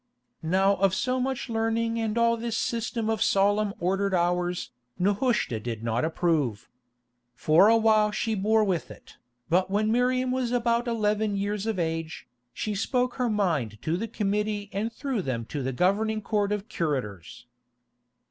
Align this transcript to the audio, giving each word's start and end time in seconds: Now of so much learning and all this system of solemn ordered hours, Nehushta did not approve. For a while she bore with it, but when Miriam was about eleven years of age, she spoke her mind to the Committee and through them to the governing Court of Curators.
Now 0.41 0.77
of 0.77 0.95
so 0.95 1.19
much 1.19 1.47
learning 1.47 1.99
and 1.99 2.17
all 2.17 2.35
this 2.35 2.57
system 2.57 3.07
of 3.07 3.21
solemn 3.21 3.71
ordered 3.79 4.15
hours, 4.15 4.71
Nehushta 4.97 5.59
did 5.59 5.83
not 5.83 6.03
approve. 6.03 6.67
For 7.35 7.67
a 7.67 7.77
while 7.77 8.09
she 8.09 8.33
bore 8.33 8.63
with 8.63 8.89
it, 8.89 9.17
but 9.47 9.69
when 9.69 9.91
Miriam 9.91 10.31
was 10.31 10.51
about 10.51 10.87
eleven 10.87 11.35
years 11.37 11.67
of 11.67 11.77
age, 11.77 12.27
she 12.51 12.73
spoke 12.73 13.17
her 13.17 13.29
mind 13.29 13.77
to 13.83 13.95
the 13.95 14.07
Committee 14.07 14.71
and 14.73 14.91
through 14.91 15.21
them 15.21 15.45
to 15.49 15.61
the 15.61 15.71
governing 15.71 16.23
Court 16.23 16.51
of 16.51 16.67
Curators. 16.67 17.45